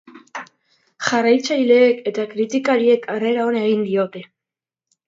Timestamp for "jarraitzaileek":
1.09-2.01